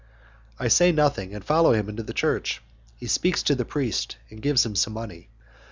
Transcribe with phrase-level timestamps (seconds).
[0.57, 2.59] I say nothing and follow him into the church;
[2.97, 5.29] he speaks to the priest, and gives him some money.